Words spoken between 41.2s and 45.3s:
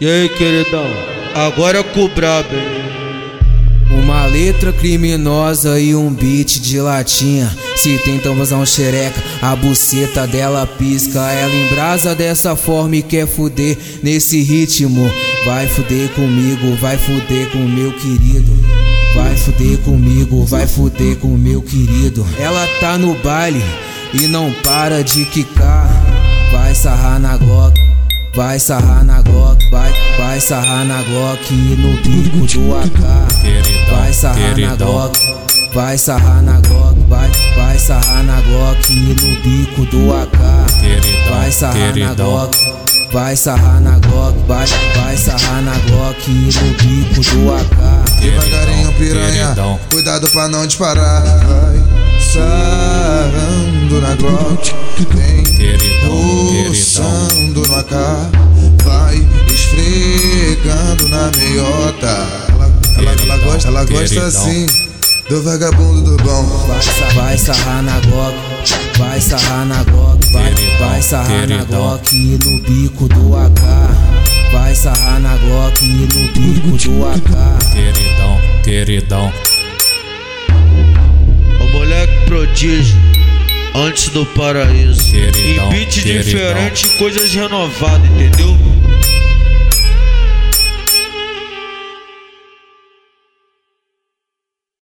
Vai sarrar na Glock, vai sarrar na Glock, vai, vai